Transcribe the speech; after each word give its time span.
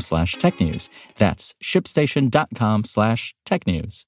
slash 0.00 0.34
tech 0.34 0.60
news. 0.60 0.88
That's 1.18 1.54
shipstation.com 1.62 2.84
slash 2.84 3.34
tech 3.44 3.66
news. 3.66 4.06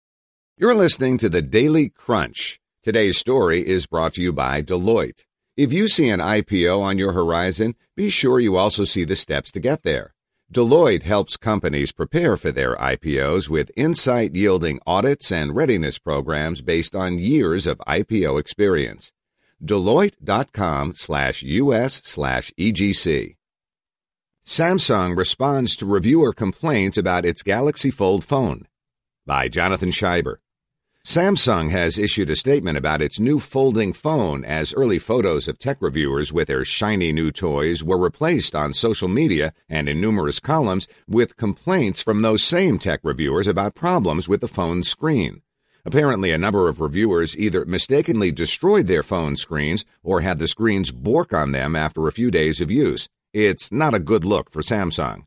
You're 0.59 0.75
listening 0.75 1.19
to 1.19 1.29
the 1.29 1.43
Daily 1.43 1.91
Crunch. 1.91 2.61
Today's 2.83 3.19
story 3.19 3.67
is 3.67 3.87
brought 3.87 4.15
to 4.15 4.23
you 4.23 4.33
by 4.33 4.63
Deloitte. 4.63 5.25
If 5.57 5.73
you 5.73 5.89
see 5.89 6.09
an 6.09 6.21
IPO 6.21 6.80
on 6.80 6.99
your 6.99 7.13
horizon, 7.13 7.75
be 7.95 8.11
sure 8.11 8.39
you 8.39 8.57
also 8.57 8.85
see 8.85 9.05
the 9.05 9.17
steps 9.17 9.51
to 9.53 9.61
get 9.61 9.83
there. 9.83 10.15
Deloitte 10.53 11.03
helps 11.03 11.37
companies 11.37 11.91
prepare 11.93 12.37
for 12.37 12.53
their 12.53 12.77
IPOs 12.77 13.49
with 13.49 13.73
insight 13.77 14.37
yielding 14.37 14.79
audits 14.87 15.33
and 15.33 15.57
readiness 15.57 15.99
programs 15.99 16.63
based 16.63 16.95
on 16.95 17.19
years 17.19 17.66
of 17.66 17.79
IPO 17.88 18.38
experience. 18.38 19.13
Deloitte.com 19.65 20.93
slash 20.95 21.43
US 21.43 22.01
slash 22.05 22.53
EGC. 22.59 23.37
Samsung 24.47 25.16
responds 25.16 25.75
to 25.75 25.85
reviewer 25.85 26.33
complaints 26.33 26.97
about 26.97 27.25
its 27.25 27.43
Galaxy 27.43 27.91
Fold 27.91 28.23
phone. 28.23 28.69
By 29.27 29.49
Jonathan 29.49 29.91
Shieber. 29.91 30.37
Samsung 31.05 31.71
has 31.71 31.99
issued 31.99 32.30
a 32.30 32.37
statement 32.37 32.79
about 32.79 33.03
its 33.03 33.19
new 33.19 33.41
folding 33.41 33.93
phone 33.93 34.45
as 34.45 34.73
early 34.73 35.01
photos 35.01 35.49
of 35.49 35.59
tech 35.59 35.79
reviewers 35.83 36.33
with 36.33 36.47
their 36.47 36.65
shiny 36.65 37.11
new 37.11 37.33
toys 37.33 37.83
were 37.83 37.99
replaced 37.99 38.55
on 38.55 38.73
social 38.73 39.09
media 39.09 39.53
and 39.69 39.88
in 39.88 40.01
numerous 40.01 40.38
columns 40.38 40.87
with 41.09 41.37
complaints 41.37 42.01
from 42.01 42.23
those 42.23 42.45
same 42.45 42.79
tech 42.79 43.01
reviewers 43.03 43.49
about 43.49 43.75
problems 43.75 44.29
with 44.29 44.41
the 44.41 44.49
phone's 44.49 44.88
screen. 44.88 45.43
Apparently, 45.85 46.31
a 46.31 46.38
number 46.38 46.69
of 46.69 46.81
reviewers 46.81 47.37
either 47.37 47.65
mistakenly 47.65 48.31
destroyed 48.31 48.87
their 48.87 49.03
phone 49.03 49.35
screens 49.35 49.85
or 50.05 50.21
had 50.21 50.38
the 50.38 50.47
screens 50.47 50.93
bork 50.93 51.33
on 51.33 51.51
them 51.51 51.75
after 51.75 52.07
a 52.07 52.13
few 52.13 52.31
days 52.31 52.60
of 52.60 52.71
use. 52.71 53.09
It's 53.38 53.70
not 53.70 53.92
a 53.92 53.98
good 53.98 54.24
look 54.24 54.51
for 54.51 54.62
Samsung. 54.62 55.26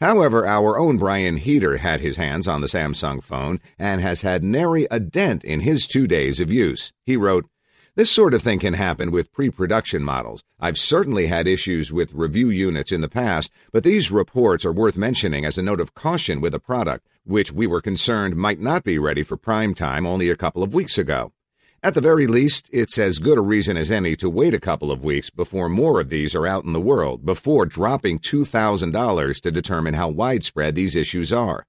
However, 0.00 0.46
our 0.46 0.78
own 0.78 0.96
Brian 0.96 1.36
Heater 1.36 1.76
had 1.76 2.00
his 2.00 2.16
hands 2.16 2.48
on 2.48 2.62
the 2.62 2.66
Samsung 2.66 3.22
phone 3.22 3.60
and 3.78 4.00
has 4.00 4.22
had 4.22 4.42
nary 4.42 4.86
a 4.90 4.98
dent 4.98 5.44
in 5.44 5.60
his 5.60 5.86
two 5.86 6.06
days 6.06 6.40
of 6.40 6.50
use. 6.50 6.94
He 7.04 7.14
wrote, 7.14 7.46
this 7.94 8.10
sort 8.10 8.32
of 8.32 8.40
thing 8.40 8.58
can 8.58 8.72
happen 8.72 9.10
with 9.10 9.34
pre 9.34 9.50
production 9.50 10.02
models. 10.02 10.42
I've 10.58 10.78
certainly 10.78 11.26
had 11.26 11.46
issues 11.46 11.92
with 11.92 12.14
review 12.14 12.48
units 12.48 12.90
in 12.90 13.02
the 13.02 13.08
past, 13.10 13.52
but 13.70 13.84
these 13.84 14.10
reports 14.10 14.64
are 14.64 14.72
worth 14.72 14.96
mentioning 14.96 15.44
as 15.44 15.58
a 15.58 15.62
note 15.62 15.82
of 15.82 15.92
caution 15.92 16.40
with 16.40 16.54
a 16.54 16.58
product, 16.58 17.06
which 17.24 17.52
we 17.52 17.66
were 17.66 17.82
concerned 17.82 18.34
might 18.34 18.60
not 18.60 18.82
be 18.82 18.98
ready 18.98 19.22
for 19.22 19.36
prime 19.36 19.74
time 19.74 20.06
only 20.06 20.30
a 20.30 20.36
couple 20.36 20.62
of 20.62 20.72
weeks 20.72 20.96
ago. 20.96 21.32
At 21.84 21.94
the 21.94 22.00
very 22.00 22.28
least, 22.28 22.70
it's 22.72 22.96
as 22.96 23.18
good 23.18 23.36
a 23.36 23.40
reason 23.40 23.76
as 23.76 23.90
any 23.90 24.14
to 24.16 24.30
wait 24.30 24.54
a 24.54 24.60
couple 24.60 24.92
of 24.92 25.02
weeks 25.02 25.30
before 25.30 25.68
more 25.68 25.98
of 26.00 26.10
these 26.10 26.32
are 26.32 26.46
out 26.46 26.62
in 26.62 26.72
the 26.72 26.80
world, 26.80 27.26
before 27.26 27.66
dropping 27.66 28.20
$2,000 28.20 29.40
to 29.40 29.50
determine 29.50 29.94
how 29.94 30.08
widespread 30.08 30.76
these 30.76 30.94
issues 30.94 31.32
are. 31.32 31.66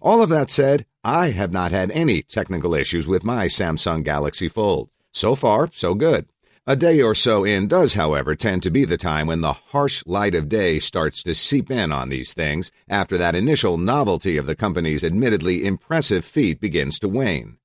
All 0.00 0.20
of 0.20 0.30
that 0.30 0.50
said, 0.50 0.84
I 1.04 1.30
have 1.30 1.52
not 1.52 1.70
had 1.70 1.92
any 1.92 2.22
technical 2.22 2.74
issues 2.74 3.06
with 3.06 3.22
my 3.22 3.46
Samsung 3.46 4.02
Galaxy 4.02 4.48
Fold. 4.48 4.90
So 5.12 5.36
far, 5.36 5.68
so 5.72 5.94
good. 5.94 6.26
A 6.66 6.74
day 6.74 7.00
or 7.00 7.14
so 7.14 7.44
in 7.44 7.68
does, 7.68 7.94
however, 7.94 8.34
tend 8.34 8.64
to 8.64 8.70
be 8.70 8.84
the 8.84 8.98
time 8.98 9.28
when 9.28 9.42
the 9.42 9.52
harsh 9.52 10.02
light 10.06 10.34
of 10.34 10.48
day 10.48 10.80
starts 10.80 11.22
to 11.22 11.36
seep 11.36 11.70
in 11.70 11.92
on 11.92 12.08
these 12.08 12.34
things 12.34 12.72
after 12.88 13.16
that 13.16 13.36
initial 13.36 13.78
novelty 13.78 14.36
of 14.36 14.46
the 14.46 14.56
company's 14.56 15.04
admittedly 15.04 15.64
impressive 15.64 16.24
feat 16.24 16.60
begins 16.60 16.98
to 16.98 17.08
wane. 17.08 17.58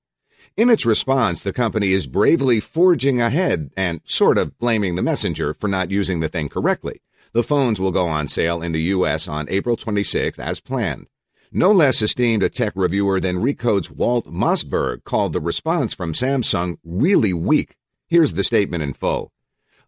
In 0.57 0.71
its 0.71 0.87
response, 0.87 1.43
the 1.43 1.53
company 1.53 1.91
is 1.91 2.07
bravely 2.07 2.59
forging 2.59 3.21
ahead 3.21 3.69
and 3.77 4.01
sort 4.05 4.39
of 4.39 4.57
blaming 4.57 4.95
the 4.95 5.03
messenger 5.03 5.53
for 5.53 5.67
not 5.67 5.91
using 5.91 6.19
the 6.19 6.29
thing 6.29 6.49
correctly. 6.49 6.99
The 7.31 7.43
phones 7.43 7.79
will 7.79 7.91
go 7.91 8.07
on 8.07 8.27
sale 8.27 8.63
in 8.63 8.71
the 8.71 8.81
U.S. 8.81 9.27
on 9.27 9.45
April 9.49 9.77
26th 9.77 10.39
as 10.39 10.59
planned. 10.59 11.05
No 11.51 11.71
less 11.71 12.01
esteemed 12.01 12.41
a 12.41 12.49
tech 12.49 12.73
reviewer 12.75 13.19
than 13.19 13.39
Recode's 13.39 13.91
Walt 13.91 14.25
Mossberg 14.25 15.03
called 15.03 15.33
the 15.33 15.39
response 15.39 15.93
from 15.93 16.13
Samsung 16.13 16.77
really 16.83 17.33
weak. 17.33 17.75
Here's 18.07 18.33
the 18.33 18.43
statement 18.43 18.81
in 18.81 18.93
full. 18.93 19.31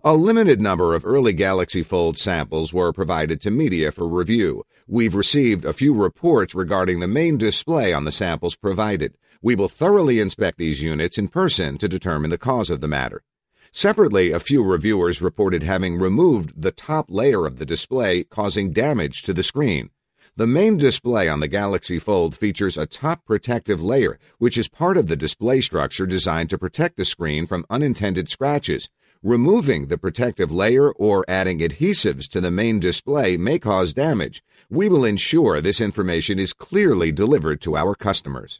A 0.03 0.13
limited 0.13 0.62
number 0.62 0.94
of 0.94 1.03
early 1.03 1.34
Galaxy 1.34 1.81
Fold 1.81 2.19
samples 2.19 2.72
were 2.72 2.94
provided 2.94 3.41
to 3.41 3.50
media 3.50 3.91
for 3.91 4.07
review. 4.07 4.63
We've 4.88 5.16
received 5.16 5.66
a 5.66 5.74
few 5.74 5.96
reports 5.96 6.53
regarding 6.53 7.00
the 7.00 7.07
main 7.07 7.40
display 7.40 7.91
on 7.91 8.06
the 8.06 8.12
samples 8.12 8.56
provided. 8.56 9.18
We 9.41 9.55
will 9.55 9.69
thoroughly 9.69 10.19
inspect 10.19 10.57
these 10.57 10.81
units 10.81 11.17
in 11.17 11.29
person 11.29 11.77
to 11.77 11.88
determine 11.88 12.29
the 12.29 12.38
cause 12.38 12.69
of 12.69 12.81
the 12.81 12.89
matter. 12.89 13.23
Separately, 13.72 14.31
a 14.31 14.39
few 14.39 14.61
reviewers 14.61 15.22
reported 15.22 15.63
having 15.63 15.97
removed 15.97 16.61
the 16.61 16.72
top 16.72 17.05
layer 17.07 17.45
of 17.45 17.57
the 17.57 17.66
display, 17.66 18.25
causing 18.25 18.73
damage 18.73 19.23
to 19.23 19.33
the 19.33 19.44
screen. 19.44 19.91
The 20.35 20.47
main 20.47 20.75
display 20.75 21.29
on 21.29 21.39
the 21.39 21.47
Galaxy 21.47 22.00
Fold 22.00 22.35
features 22.35 22.77
a 22.77 22.85
top 22.85 23.25
protective 23.25 23.81
layer, 23.81 24.19
which 24.39 24.57
is 24.57 24.67
part 24.67 24.97
of 24.97 25.07
the 25.07 25.16
display 25.16 25.61
structure 25.61 26.06
designed 26.06 26.50
to 26.50 26.57
protect 26.57 26.97
the 26.97 27.06
screen 27.06 27.47
from 27.47 27.66
unintended 27.69 28.27
scratches. 28.27 28.89
Removing 29.23 29.88
the 29.88 29.97
protective 29.97 30.51
layer 30.51 30.91
or 30.91 31.23
adding 31.29 31.59
adhesives 31.59 32.27
to 32.29 32.41
the 32.41 32.51
main 32.51 32.79
display 32.79 33.38
may 33.38 33.57
cause 33.57 33.94
damage. 33.94 34.44
We 34.69 34.89
will 34.89 35.06
ensure 35.06 35.61
this 35.61 35.79
information 35.79 36.39
is 36.39 36.53
clearly 36.53 37.11
delivered 37.13 37.61
to 37.61 37.77
our 37.77 37.95
customers. 37.95 38.59